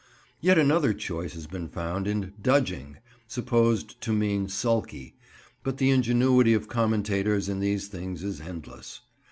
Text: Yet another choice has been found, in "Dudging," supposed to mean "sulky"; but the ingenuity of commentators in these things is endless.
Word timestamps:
Yet 0.39 0.57
another 0.57 0.95
choice 0.95 1.33
has 1.33 1.45
been 1.45 1.67
found, 1.69 2.07
in 2.07 2.33
"Dudging," 2.41 2.97
supposed 3.27 4.01
to 4.01 4.11
mean 4.11 4.49
"sulky"; 4.49 5.13
but 5.61 5.77
the 5.77 5.91
ingenuity 5.91 6.55
of 6.55 6.67
commentators 6.67 7.47
in 7.47 7.59
these 7.59 7.85
things 7.87 8.23
is 8.23 8.41
endless. 8.41 9.01